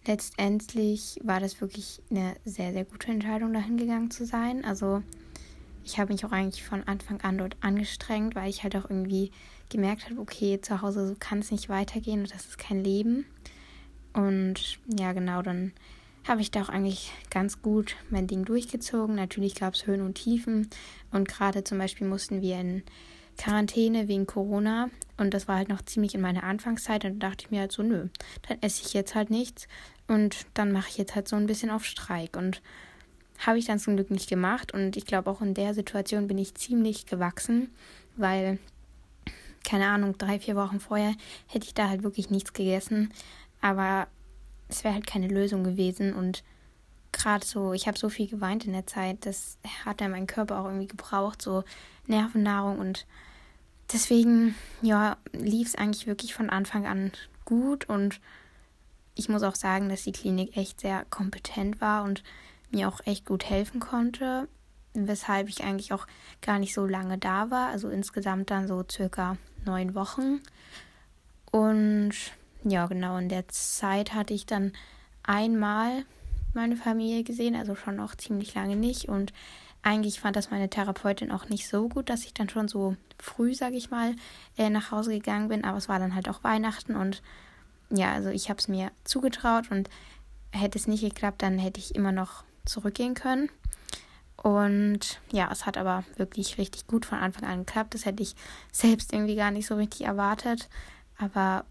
letztendlich 0.06 1.20
war 1.24 1.40
das 1.40 1.62
wirklich 1.62 2.02
eine 2.10 2.36
sehr, 2.46 2.74
sehr 2.74 2.86
gute 2.86 3.12
Entscheidung, 3.12 3.54
dahin 3.54 3.78
gegangen 3.78 4.12
zu 4.12 4.26
sein. 4.26 4.64
Also 4.66 5.04
ich 5.84 6.00
habe 6.00 6.14
mich 6.14 6.26
auch 6.26 6.32
eigentlich 6.32 6.64
von 6.64 6.84
Anfang 6.84 7.22
an 7.22 7.38
dort 7.38 7.58
angestrengt, 7.62 8.36
weil 8.36 8.50
ich 8.50 8.64
halt 8.64 8.76
auch 8.76 8.90
irgendwie 8.90 9.32
gemerkt 9.70 10.10
habe, 10.10 10.20
okay, 10.20 10.60
zu 10.62 10.82
Hause 10.82 11.08
so 11.08 11.16
kann 11.20 11.40
es 11.40 11.52
nicht 11.52 11.70
weitergehen 11.70 12.22
und 12.22 12.34
das 12.34 12.46
ist 12.46 12.58
kein 12.58 12.84
Leben. 12.84 13.26
Und 14.14 14.80
ja, 14.88 15.14
genau, 15.14 15.42
dann 15.42 15.74
habe 16.28 16.42
ich 16.42 16.52
da 16.52 16.62
auch 16.62 16.70
eigentlich 16.70 17.12
ganz 17.30 17.62
gut 17.62 17.96
mein 18.10 18.28
Ding 18.28 18.46
durchgezogen. 18.46 19.16
Natürlich 19.16 19.56
gab 19.56 19.74
es 19.74 19.88
Höhen 19.88 20.02
und 20.02 20.16
Tiefen. 20.16 20.70
Und 21.12 21.28
gerade 21.28 21.64
zum 21.64 21.78
Beispiel 21.78 22.08
mussten 22.08 22.42
wir 22.42 22.60
in 22.60 22.84
Quarantäne 23.38 24.08
wegen 24.08 24.28
Corona. 24.28 24.90
Und 25.18 25.34
das 25.34 25.48
war 25.48 25.58
halt 25.58 25.70
noch 25.70 25.82
ziemlich 25.82 26.14
in 26.16 26.22
meiner 26.22 26.44
Anfangszeit. 26.44 27.06
Und 27.06 27.20
da 27.20 27.30
dachte 27.30 27.46
ich 27.46 27.52
mir 27.52 27.62
halt 27.62 27.72
so, 27.72 27.84
nö, 27.84 28.08
dann 28.48 28.62
esse 28.62 28.84
ich 28.86 28.94
jetzt 28.94 29.16
halt 29.16 29.30
nichts. 29.30 29.68
Und 30.08 30.46
dann 30.54 30.72
mache 30.72 30.90
ich 30.90 30.98
jetzt 30.98 31.16
halt 31.16 31.28
so 31.28 31.36
ein 31.36 31.48
bisschen 31.48 31.70
auf 31.70 31.86
Streik. 31.86 32.36
Und 32.36 32.62
habe 33.40 33.58
ich 33.58 33.66
dann 33.66 33.80
zum 33.80 33.96
Glück 33.96 34.12
nicht 34.12 34.30
gemacht. 34.30 34.74
Und 34.74 34.98
ich 34.98 35.06
glaube 35.06 35.30
auch 35.30 35.42
in 35.42 35.54
der 35.54 35.74
Situation 35.74 36.28
bin 36.28 36.38
ich 36.38 36.56
ziemlich 36.56 37.06
gewachsen, 37.06 37.70
weil 38.18 38.60
keine 39.64 39.88
Ahnung, 39.88 40.18
drei, 40.18 40.40
vier 40.40 40.56
Wochen 40.56 40.80
vorher 40.80 41.14
hätte 41.48 41.66
ich 41.66 41.74
da 41.74 41.90
halt 41.90 42.04
wirklich 42.04 42.30
nichts 42.30 42.54
gegessen. 42.54 43.12
Aber 43.62 44.08
es 44.70 44.84
wäre 44.84 44.94
halt 44.94 45.08
keine 45.08 45.28
Lösung 45.28 45.64
gewesen. 45.64 46.14
Und 46.14 46.44
gerade 47.12 47.46
so, 47.46 47.74
ich 47.74 47.88
habe 47.88 48.00
so 48.00 48.10
viel 48.10 48.28
geweint 48.28 48.66
in 48.66 48.74
der 48.74 48.88
Zeit, 48.88 49.26
das 49.26 49.58
hat 49.86 50.00
dann 50.00 50.12
mein 50.12 50.28
Körper 50.28 50.60
auch 50.60 50.66
irgendwie 50.66 50.88
gebraucht, 50.88 51.42
so 51.42 51.64
Nervennahrung. 52.08 52.80
Und 52.80 53.06
deswegen, 53.92 54.56
ja, 54.82 55.18
lief 55.34 55.68
es 55.70 55.76
eigentlich 55.76 56.08
wirklich 56.08 56.34
von 56.34 56.50
Anfang 56.50 56.88
an 56.88 57.12
gut. 57.44 57.90
Und 57.90 58.22
ich 59.16 59.28
muss 59.28 59.44
auch 59.44 59.56
sagen, 59.56 59.90
dass 59.90 60.04
die 60.04 60.14
Klinik 60.14 60.56
echt 60.56 60.80
sehr 60.80 61.06
kompetent 61.10 61.82
war 61.82 62.04
und 62.04 62.24
mir 62.72 62.88
auch 62.88 63.02
echt 63.06 63.26
gut 63.26 63.50
helfen 63.50 63.82
konnte 63.82 64.48
weshalb 64.94 65.50
ich 65.50 65.64
eigentlich 65.64 65.94
auch 65.94 66.08
gar 66.42 66.60
nicht 66.60 66.74
so 66.74 66.86
lange 66.86 67.18
da 67.18 67.52
war. 67.52 67.70
Also 67.70 67.90
insgesamt 67.90 68.50
dann 68.50 68.68
so 68.68 68.84
circa 68.90 69.38
neun 69.66 69.96
Wochen. 69.96 70.42
Und 71.52 72.14
ja, 72.64 72.86
genau 72.88 73.18
in 73.18 73.30
der 73.30 73.48
Zeit 73.48 74.14
hatte 74.14 74.34
ich 74.34 74.46
dann 74.46 74.74
einmal 75.24 76.06
meine 76.54 76.76
Familie 76.76 77.24
gesehen, 77.24 77.56
also 77.56 77.76
schon 77.76 77.96
noch 77.96 78.16
ziemlich 78.16 78.54
lange 78.56 78.76
nicht. 78.76 79.08
Und 79.08 79.34
eigentlich 79.82 80.20
fand 80.20 80.36
das 80.36 80.52
meine 80.52 80.70
Therapeutin 80.70 81.32
auch 81.32 81.48
nicht 81.50 81.68
so 81.68 81.88
gut, 81.88 82.10
dass 82.10 82.26
ich 82.26 82.34
dann 82.34 82.50
schon 82.50 82.68
so 82.68 82.96
früh, 83.18 83.54
sage 83.54 83.78
ich 83.78 83.92
mal, 83.92 84.16
äh, 84.58 84.70
nach 84.70 84.92
Hause 84.92 85.12
gegangen 85.12 85.48
bin. 85.48 85.64
Aber 85.64 85.78
es 85.78 85.90
war 85.90 86.00
dann 86.00 86.16
halt 86.16 86.28
auch 86.28 86.44
Weihnachten 86.44 86.96
und 86.96 87.22
ja, 87.92 88.14
also 88.14 88.30
ich 88.30 88.50
habe 88.50 88.60
es 88.60 88.68
mir 88.68 88.92
zugetraut 89.04 89.72
und 89.72 89.90
hätte 90.52 90.78
es 90.78 90.88
nicht 90.88 91.02
geklappt, 91.02 91.42
dann 91.42 91.58
hätte 91.58 91.80
ich 91.80 91.96
immer 91.96 92.12
noch 92.12 92.44
zurückgehen 92.66 93.14
können. 93.14 93.50
Und 94.38 95.20
ja, 95.32 95.50
es 95.52 95.66
hat 95.66 95.78
aber 95.78 96.04
wirklich 96.16 96.58
richtig 96.58 96.88
gut 96.88 97.06
von 97.06 97.18
Anfang 97.18 97.44
an 97.44 97.66
geklappt. 97.66 97.94
Das 97.94 98.06
hätte 98.06 98.24
ich 98.24 98.36
selbst 98.72 99.12
irgendwie 99.12 99.36
gar 99.36 99.52
nicht 99.52 99.68
so 99.68 99.76
richtig 99.76 100.06
erwartet. 100.06 100.70
Aber 101.18 101.66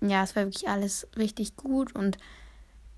ja, 0.00 0.22
es 0.22 0.36
war 0.36 0.44
wirklich 0.44 0.68
alles 0.68 1.06
richtig 1.16 1.56
gut 1.56 1.94
und 1.94 2.18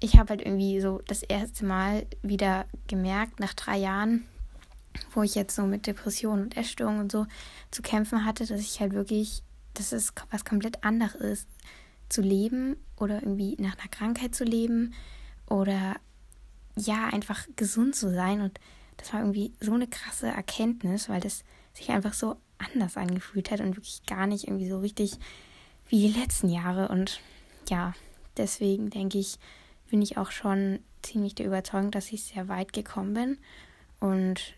ich 0.00 0.18
habe 0.18 0.30
halt 0.30 0.42
irgendwie 0.42 0.80
so 0.80 1.00
das 1.06 1.22
erste 1.22 1.64
Mal 1.64 2.06
wieder 2.22 2.66
gemerkt, 2.88 3.38
nach 3.38 3.54
drei 3.54 3.76
Jahren, 3.76 4.26
wo 5.14 5.22
ich 5.22 5.34
jetzt 5.34 5.54
so 5.54 5.62
mit 5.62 5.86
Depressionen 5.86 6.44
und 6.44 6.56
Essstörungen 6.56 7.02
und 7.02 7.12
so 7.12 7.26
zu 7.70 7.82
kämpfen 7.82 8.24
hatte, 8.24 8.46
dass 8.46 8.60
ich 8.60 8.80
halt 8.80 8.92
wirklich, 8.92 9.42
dass 9.74 9.92
es 9.92 10.12
was 10.30 10.44
komplett 10.44 10.84
anderes 10.84 11.20
ist, 11.20 11.48
zu 12.08 12.22
leben 12.22 12.76
oder 12.96 13.22
irgendwie 13.22 13.56
nach 13.58 13.78
einer 13.78 13.88
Krankheit 13.88 14.34
zu 14.34 14.44
leben 14.44 14.94
oder 15.46 15.96
ja, 16.76 17.06
einfach 17.08 17.46
gesund 17.56 17.94
zu 17.94 18.12
sein. 18.12 18.40
Und 18.40 18.58
das 18.96 19.12
war 19.12 19.20
irgendwie 19.20 19.52
so 19.60 19.72
eine 19.74 19.86
krasse 19.86 20.28
Erkenntnis, 20.28 21.08
weil 21.08 21.20
das 21.20 21.44
sich 21.74 21.90
einfach 21.90 22.14
so 22.14 22.36
anders 22.58 22.96
angefühlt 22.96 23.50
hat 23.50 23.60
und 23.60 23.76
wirklich 23.76 24.04
gar 24.06 24.26
nicht 24.26 24.44
irgendwie 24.44 24.68
so 24.68 24.78
richtig 24.80 25.18
wie 25.90 26.08
die 26.08 26.18
letzten 26.18 26.48
Jahre. 26.48 26.88
Und 26.88 27.20
ja, 27.68 27.92
deswegen 28.36 28.88
denke 28.88 29.18
ich, 29.18 29.38
bin 29.90 30.00
ich 30.00 30.16
auch 30.16 30.30
schon 30.30 30.78
ziemlich 31.02 31.34
der 31.34 31.46
Überzeugung, 31.46 31.90
dass 31.90 32.12
ich 32.12 32.22
sehr 32.22 32.48
weit 32.48 32.72
gekommen 32.72 33.12
bin. 33.12 33.38
Und 33.98 34.54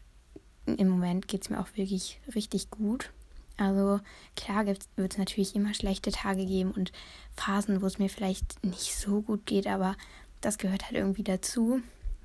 im 0.66 0.88
Moment 0.88 1.26
geht 1.26 1.42
es 1.42 1.50
mir 1.50 1.58
auch 1.58 1.68
wirklich 1.74 2.20
richtig 2.34 2.70
gut. 2.70 3.10
Also 3.56 4.00
klar 4.36 4.66
wird 4.66 4.86
es 4.96 5.18
natürlich 5.18 5.54
immer 5.54 5.74
schlechte 5.74 6.10
Tage 6.10 6.46
geben 6.46 6.72
und 6.72 6.92
Phasen, 7.36 7.82
wo 7.82 7.86
es 7.86 7.98
mir 7.98 8.08
vielleicht 8.08 8.64
nicht 8.64 8.94
so 8.94 9.22
gut 9.22 9.46
geht, 9.46 9.66
aber 9.66 9.96
das 10.40 10.58
gehört 10.58 10.84
halt 10.84 10.94
irgendwie 10.94 11.24
dazu. 11.24 11.80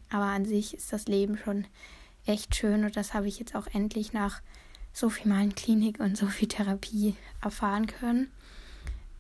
Aber 0.10 0.26
an 0.26 0.46
sich 0.46 0.74
ist 0.74 0.94
das 0.94 1.08
Leben 1.08 1.38
schon 1.38 1.66
echt 2.26 2.56
schön 2.56 2.86
und 2.86 2.96
das 2.96 3.14
habe 3.14 3.28
ich 3.28 3.40
jetzt 3.40 3.56
auch 3.56 3.68
endlich 3.68 4.14
nach 4.14 4.42
so 4.94 5.10
viel 5.10 5.28
Mal 5.28 5.44
in 5.44 5.56
Klinik 5.56 6.00
und 6.00 6.18
so 6.18 6.28
viel 6.28 6.48
Therapie 6.48 7.16
erfahren 7.42 7.88
können. 7.88 8.32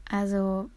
Also 0.09 0.69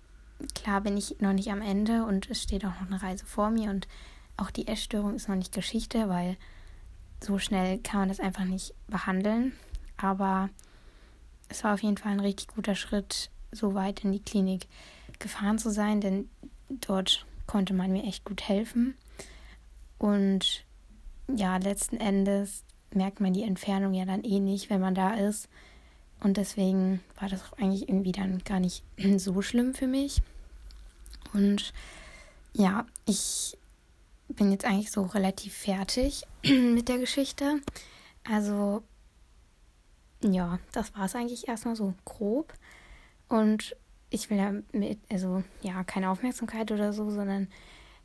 klar 0.55 0.81
bin 0.81 0.97
ich 0.97 1.21
noch 1.21 1.33
nicht 1.33 1.51
am 1.51 1.63
Ende 1.63 2.05
und 2.05 2.31
es 2.31 2.43
steht 2.43 2.65
auch 2.65 2.81
noch 2.81 2.87
eine 2.89 3.03
Reise 3.03 3.27
vor 3.27 3.51
mir 3.51 3.71
und 3.71 3.89
auch 4.37 4.51
die 4.51 4.67
Essstörung 4.67 5.15
ist 5.15 5.29
noch 5.29 5.37
nicht 5.37 5.53
Geschichte, 5.53 6.09
weil 6.09 6.37
so 7.23 7.39
schnell 7.39 7.79
kann 7.79 8.01
man 8.01 8.09
das 8.09 8.21
einfach 8.21 8.45
nicht 8.45 8.75
behandeln. 8.89 9.53
Aber 9.99 10.49
es 11.49 11.63
war 11.63 11.75
auf 11.75 11.83
jeden 11.83 11.99
Fall 11.99 12.13
ein 12.13 12.21
richtig 12.21 12.49
guter 12.49 12.75
Schritt, 12.75 13.31
so 13.53 13.75
weit 13.75 14.05
in 14.05 14.13
die 14.13 14.23
Klinik 14.23 14.67
gefahren 15.19 15.59
zu 15.59 15.71
sein, 15.71 16.01
denn 16.01 16.31
dort 16.69 17.27
konnte 17.47 17.75
man 17.75 17.93
mir 17.93 18.05
echt 18.05 18.25
gut 18.25 18.49
helfen. 18.49 18.95
Und 19.99 20.65
ja, 21.29 21.59
letzten 21.59 21.99
Endes 21.99 22.65
merkt 22.93 23.21
man 23.21 23.33
die 23.33 23.43
Entfernung 23.43 23.93
ja 23.93 24.05
dann 24.05 24.25
eh 24.25 24.41
nicht, 24.41 24.71
wenn 24.71 24.81
man 24.81 24.95
da 24.95 25.15
ist. 25.15 25.49
Und 26.21 26.37
deswegen 26.37 27.01
war 27.19 27.29
das 27.29 27.43
auch 27.43 27.59
eigentlich 27.59 27.89
irgendwie 27.89 28.13
dann 28.13 28.43
gar 28.45 28.61
nicht 28.61 28.85
so 29.17 29.41
schlimm 29.43 29.75
für 29.75 29.87
mich. 29.87 30.23
Und 31.33 31.73
ja, 32.53 32.87
ich 33.07 33.57
bin 34.29 34.51
jetzt 34.51 34.65
eigentlich 34.65 34.91
so 34.91 35.03
relativ 35.03 35.55
fertig 35.55 36.25
mit 36.45 36.89
der 36.89 36.99
Geschichte. 36.99 37.61
Also 38.25 38.83
ja, 40.23 40.59
das 40.73 40.95
war 40.95 41.07
es 41.07 41.15
eigentlich 41.15 41.49
erstmal 41.49 41.77
so 41.77 41.95
grob. 42.05 42.53
Und 43.29 43.77
ich 44.11 44.29
will 44.29 44.39
ja 44.39 44.53
mit, 44.73 44.99
also 45.11 45.43
ja, 45.63 45.85
keine 45.85 46.11
Aufmerksamkeit 46.11 46.71
oder 46.73 46.93
so, 46.93 47.11
sondern 47.11 47.49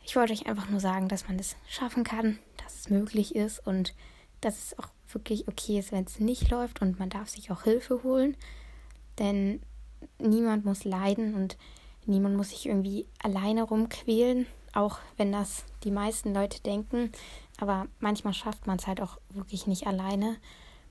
ich 0.03 0.15
wollte 0.15 0.34
euch 0.34 0.45
einfach 0.45 0.69
nur 0.69 0.79
sagen, 0.79 1.10
dass 1.10 1.27
man 1.27 1.38
das 1.38 1.55
schaffen 1.67 2.03
kann, 2.03 2.38
dass 2.63 2.75
es 2.79 2.89
möglich 2.89 3.36
ist 3.36 3.65
und 3.65 3.93
dass 4.42 4.58
es 4.58 4.80
auch 4.80 4.89
wirklich 5.10 5.48
okay 5.48 5.80
ist, 5.80 5.92
wenn 5.92 6.06
es 6.06 6.20
nicht 6.20 6.50
läuft 6.50 6.82
und 6.82 7.00
man 7.00 7.10
darf 7.10 7.30
sich 7.30 7.51
auch 7.51 7.63
Hilfe 7.63 8.04
holen. 8.04 8.36
Denn 9.20 9.62
niemand 10.20 10.65
muss 10.65 10.84
leiden 10.84 11.36
und 11.36 11.58
niemand 12.06 12.36
muss 12.36 12.50
sich 12.50 12.65
irgendwie 12.65 13.08
alleine 13.22 13.63
rumquälen, 13.63 14.46
auch 14.74 15.00
wenn 15.18 15.32
das 15.32 15.63
die 15.84 15.92
meisten 15.92 16.34
Leute 16.34 16.62
denken. 16.62 17.12
Aber 17.60 17.88
manchmal 18.00 18.34
schafft 18.34 18.68
man 18.68 18.77
es 18.77 18.88
halt 18.88 19.01
auch 19.01 19.18
wirklich 19.30 19.68
nicht 19.68 19.88
alleine. 19.88 20.38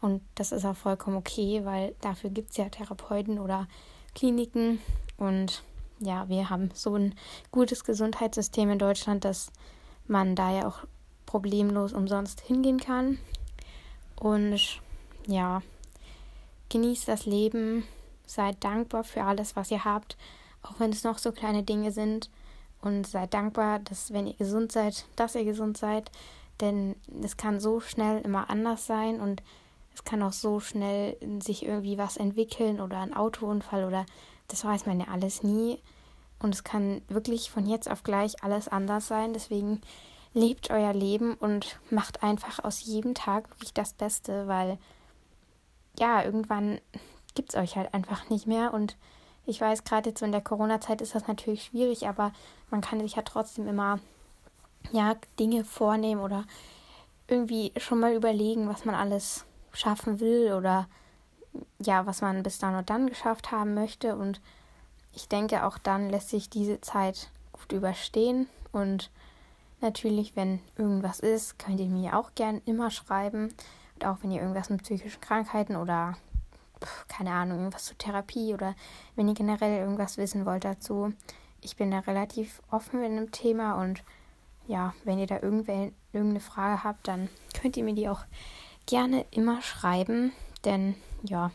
Und 0.00 0.22
das 0.34 0.52
ist 0.52 0.64
auch 0.64 0.76
vollkommen 0.76 1.16
okay, 1.16 1.64
weil 1.64 1.94
dafür 2.00 2.30
gibt 2.30 2.50
es 2.50 2.56
ja 2.56 2.68
Therapeuten 2.68 3.38
oder 3.38 3.68
Kliniken. 4.14 4.78
Und 5.16 5.62
ja, 6.00 6.28
wir 6.28 6.50
haben 6.50 6.70
so 6.74 6.94
ein 6.94 7.14
gutes 7.50 7.84
Gesundheitssystem 7.84 8.70
in 8.70 8.78
Deutschland, 8.78 9.24
dass 9.24 9.50
man 10.06 10.36
da 10.36 10.52
ja 10.54 10.68
auch 10.68 10.84
problemlos 11.26 11.92
umsonst 11.92 12.40
hingehen 12.40 12.80
kann. 12.80 13.18
Und 14.16 14.80
ja, 15.26 15.62
genießt 16.68 17.08
das 17.08 17.26
Leben, 17.26 17.84
seid 18.26 18.62
dankbar 18.64 19.04
für 19.04 19.24
alles, 19.24 19.56
was 19.56 19.70
ihr 19.70 19.84
habt, 19.84 20.16
auch 20.62 20.78
wenn 20.78 20.90
es 20.90 21.04
noch 21.04 21.18
so 21.18 21.32
kleine 21.32 21.62
Dinge 21.62 21.92
sind. 21.92 22.30
Und 22.80 23.06
seid 23.06 23.32
dankbar, 23.32 23.78
dass 23.78 24.12
wenn 24.12 24.26
ihr 24.26 24.34
gesund 24.34 24.70
seid, 24.70 25.06
dass 25.16 25.34
ihr 25.34 25.44
gesund 25.44 25.78
seid. 25.78 26.10
Denn 26.60 26.96
es 27.22 27.36
kann 27.36 27.58
so 27.58 27.80
schnell 27.80 28.20
immer 28.20 28.50
anders 28.50 28.86
sein 28.86 29.20
und 29.20 29.42
es 29.94 30.04
kann 30.04 30.22
auch 30.22 30.32
so 30.32 30.60
schnell 30.60 31.16
sich 31.40 31.64
irgendwie 31.64 31.98
was 31.98 32.16
entwickeln 32.16 32.80
oder 32.80 32.98
ein 32.98 33.14
Autounfall 33.14 33.84
oder 33.84 34.04
das 34.48 34.64
weiß 34.64 34.86
man 34.86 35.00
ja 35.00 35.06
alles 35.08 35.42
nie. 35.42 35.78
Und 36.40 36.54
es 36.54 36.64
kann 36.64 37.00
wirklich 37.08 37.50
von 37.50 37.66
jetzt 37.66 37.90
auf 37.90 38.02
gleich 38.02 38.42
alles 38.42 38.68
anders 38.68 39.08
sein. 39.08 39.32
Deswegen 39.32 39.80
lebt 40.34 40.70
euer 40.70 40.92
Leben 40.92 41.34
und 41.34 41.78
macht 41.90 42.22
einfach 42.22 42.62
aus 42.62 42.82
jedem 42.82 43.14
Tag 43.14 43.48
wirklich 43.50 43.72
das 43.72 43.92
Beste, 43.92 44.46
weil 44.48 44.78
ja, 45.98 46.24
irgendwann 46.24 46.80
gibt 47.34 47.54
es 47.54 47.60
euch 47.60 47.76
halt 47.76 47.94
einfach 47.94 48.28
nicht 48.28 48.46
mehr. 48.46 48.74
Und 48.74 48.96
ich 49.46 49.60
weiß, 49.60 49.84
gerade 49.84 50.10
jetzt 50.10 50.20
so 50.20 50.26
in 50.26 50.32
der 50.32 50.40
Corona-Zeit 50.40 51.00
ist 51.00 51.14
das 51.14 51.28
natürlich 51.28 51.64
schwierig, 51.64 52.08
aber 52.08 52.32
man 52.70 52.80
kann 52.80 53.00
sich 53.00 53.14
ja 53.14 53.22
trotzdem 53.22 53.68
immer 53.68 54.00
ja, 54.92 55.14
Dinge 55.38 55.64
vornehmen 55.64 56.20
oder 56.20 56.44
irgendwie 57.28 57.72
schon 57.76 58.00
mal 58.00 58.14
überlegen, 58.14 58.68
was 58.68 58.84
man 58.84 58.94
alles 58.94 59.44
schaffen 59.72 60.20
will 60.20 60.52
oder 60.52 60.88
ja, 61.78 62.06
was 62.06 62.20
man 62.20 62.42
bis 62.42 62.58
dann 62.58 62.74
und 62.74 62.90
dann 62.90 63.08
geschafft 63.08 63.52
haben 63.52 63.74
möchte. 63.74 64.16
Und 64.16 64.40
ich 65.12 65.28
denke, 65.28 65.64
auch 65.64 65.78
dann 65.78 66.10
lässt 66.10 66.30
sich 66.30 66.50
diese 66.50 66.80
Zeit 66.80 67.30
gut 67.52 67.72
überstehen 67.72 68.48
und 68.72 69.10
Natürlich, 69.84 70.34
wenn 70.34 70.60
irgendwas 70.78 71.20
ist, 71.20 71.58
könnt 71.58 71.78
ihr 71.78 71.90
mir 71.90 72.18
auch 72.18 72.34
gern 72.34 72.62
immer 72.64 72.90
schreiben. 72.90 73.52
Und 73.94 74.06
auch 74.06 74.16
wenn 74.22 74.30
ihr 74.30 74.40
irgendwas 74.40 74.70
mit 74.70 74.82
psychischen 74.82 75.20
Krankheiten 75.20 75.76
oder 75.76 76.16
keine 77.06 77.32
Ahnung, 77.32 77.58
irgendwas 77.58 77.84
zur 77.84 77.98
Therapie 77.98 78.54
oder 78.54 78.74
wenn 79.14 79.28
ihr 79.28 79.34
generell 79.34 79.78
irgendwas 79.78 80.16
wissen 80.16 80.46
wollt 80.46 80.64
dazu. 80.64 81.12
Ich 81.60 81.76
bin 81.76 81.90
da 81.90 81.98
relativ 81.98 82.62
offen 82.70 83.02
mit 83.02 83.10
dem 83.10 83.30
Thema 83.30 83.74
und 83.74 84.02
ja, 84.66 84.94
wenn 85.04 85.18
ihr 85.18 85.26
da 85.26 85.40
irgendeine 85.40 86.40
Frage 86.40 86.82
habt, 86.82 87.06
dann 87.06 87.28
könnt 87.52 87.76
ihr 87.76 87.84
mir 87.84 87.94
die 87.94 88.08
auch 88.08 88.24
gerne 88.86 89.26
immer 89.32 89.60
schreiben, 89.60 90.32
denn 90.64 90.94
ja, 91.22 91.50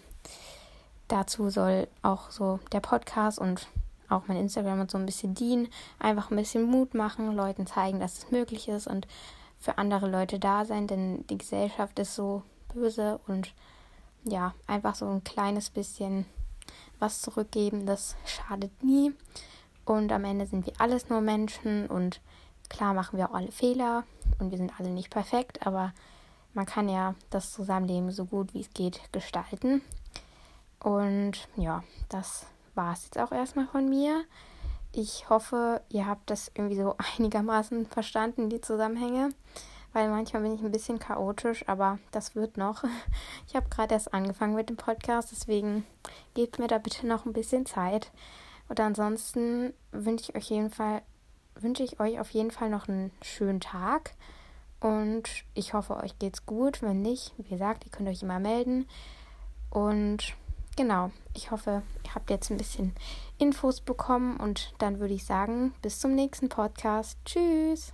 dazu 1.08 1.50
soll 1.50 1.88
auch 2.04 2.30
so 2.30 2.60
der 2.74 2.80
Podcast 2.80 3.40
und 3.40 3.68
auch 4.10 4.24
mein 4.28 4.38
Instagram 4.38 4.82
und 4.82 4.92
so 4.92 4.98
ein 4.98 5.06
bisschen 5.06 5.36
dienen. 5.36 5.68
Einfach 6.00 6.32
ein 6.32 6.38
bisschen 6.38 6.64
Mut 6.64 6.94
machen, 6.94 7.36
Leuten 7.36 7.68
zeigen, 7.68 8.00
dass 8.00 8.18
es 8.18 8.32
möglich 8.32 8.68
ist 8.68 8.88
und 8.88 9.08
für 9.60 9.78
andere 9.78 10.10
Leute 10.10 10.40
da 10.40 10.66
sein, 10.66 10.88
denn 10.88 11.26
die 11.28 11.38
Gesellschaft 11.38 12.00
ist 12.00 12.16
so 12.16 12.44
böse 12.74 13.20
und 13.28 13.54
ja, 14.24 14.54
einfach 14.68 14.96
so 14.96 15.08
ein 15.08 15.24
kleines 15.24 15.70
bisschen 15.70 16.26
was 17.00 17.22
zurückgeben, 17.22 17.86
das 17.86 18.16
schadet 18.26 18.84
nie. 18.84 19.14
Und 19.86 20.12
am 20.12 20.24
Ende 20.24 20.46
sind 20.46 20.66
wir 20.66 20.74
alles 20.80 21.10
nur 21.10 21.22
Menschen 21.22 21.88
und 21.88 22.22
klar 22.70 22.94
machen 22.94 23.18
wir 23.18 23.30
auch 23.30 23.34
alle 23.34 23.52
Fehler 23.52 24.04
und 24.38 24.52
wir 24.52 24.58
sind 24.58 24.72
alle 24.80 24.90
nicht 24.90 25.10
perfekt, 25.10 25.66
aber 25.66 25.94
man 26.54 26.66
kann 26.66 26.90
ja 26.90 27.16
das 27.30 27.52
Zusammenleben 27.52 28.12
so 28.12 28.26
gut 28.26 28.54
wie 28.54 28.62
es 28.62 28.74
geht 28.74 29.02
gestalten. 29.12 29.82
Und 30.80 31.48
ja, 31.56 31.84
das 32.08 32.46
war 32.76 32.94
es 32.94 33.06
jetzt 33.06 33.18
auch 33.18 33.32
erstmal 33.32 33.68
von 33.68 33.90
mir. 33.90 34.24
Ich 34.92 35.30
hoffe, 35.30 35.82
ihr 35.90 36.08
habt 36.08 36.30
das 36.30 36.52
irgendwie 36.56 36.78
so 36.78 36.96
einigermaßen 37.18 37.86
verstanden, 37.88 38.50
die 38.50 38.62
Zusammenhänge, 38.62 39.30
weil 39.94 40.10
manchmal 40.10 40.44
bin 40.44 40.56
ich 40.56 40.62
ein 40.62 40.72
bisschen 40.72 41.00
chaotisch, 41.00 41.68
aber 41.68 42.00
das 42.12 42.36
wird 42.36 42.58
noch. 42.58 42.84
Ich 43.48 43.56
habe 43.56 43.70
gerade 43.70 43.96
erst 43.96 44.14
angefangen 44.14 44.54
mit 44.54 44.70
dem 44.70 44.78
Podcast, 44.78 45.32
deswegen 45.32 45.84
gebt 46.36 46.60
mir 46.60 46.68
da 46.68 46.78
bitte 46.78 47.08
noch 47.08 47.26
ein 47.26 47.34
bisschen 47.34 47.66
Zeit. 47.66 48.12
Und 48.68 48.80
ansonsten 48.80 49.74
wünsche 49.92 50.26
ich 50.30 50.36
euch 50.36 50.52
jeden 50.52 50.70
Fall 50.70 51.02
wünsche 51.62 51.84
ich 51.84 52.00
euch 52.00 52.20
auf 52.20 52.30
jeden 52.32 52.52
Fall 52.52 52.70
noch 52.70 52.88
einen 52.88 53.12
schönen 53.22 53.60
Tag. 53.60 54.12
Und 54.80 55.24
ich 55.54 55.74
hoffe, 55.74 55.98
euch 55.98 56.18
geht's 56.20 56.46
gut. 56.46 56.82
Wenn 56.82 57.02
nicht, 57.02 57.34
wie 57.38 57.50
gesagt, 57.50 57.86
ihr 57.86 57.92
könnt 57.92 58.10
euch 58.10 58.24
immer 58.24 58.40
melden. 58.40 58.88
Und 59.70 60.36
genau, 60.76 61.12
ich 61.34 61.52
hoffe, 61.52 61.84
ihr 62.06 62.16
habt 62.16 62.30
jetzt 62.30 62.50
ein 62.50 62.58
bisschen 62.58 62.94
Infos 63.38 63.82
bekommen. 63.82 64.38
Und 64.38 64.74
dann 64.78 65.00
würde 65.00 65.14
ich 65.14 65.26
sagen, 65.26 65.74
bis 65.82 66.00
zum 66.00 66.16
nächsten 66.16 66.50
Podcast. 66.50 67.18
Tschüss. 67.26 67.94